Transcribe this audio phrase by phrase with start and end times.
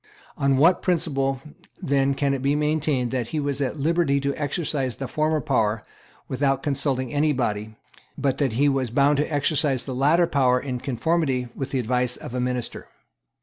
[0.35, 1.43] On what principle
[1.79, 5.83] then can it be maintained that he was at liberty to exercise the former power
[6.27, 7.75] without consulting any body,
[8.17, 12.17] but that he was bound to exercise the latter power in conformity with the advice
[12.17, 12.87] of a minister?